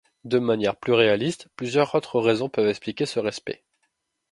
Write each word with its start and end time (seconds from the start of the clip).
De 0.23 0.39
manière 0.39 0.75
plus 0.77 0.93
réaliste, 0.93 1.47
plusieurs 1.55 1.93
autres 1.93 2.19
raisons 2.19 2.49
peuvent 2.49 2.69
expliquer 2.69 3.05
ce 3.05 3.19
respect. 3.19 3.63